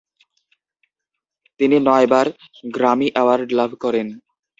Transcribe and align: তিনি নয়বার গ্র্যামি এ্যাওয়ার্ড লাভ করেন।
তিনি 1.59 1.77
নয়বার 1.87 2.27
গ্র্যামি 2.75 3.07
এ্যাওয়ার্ড 3.11 3.49
লাভ 3.59 3.71
করেন। 3.83 4.07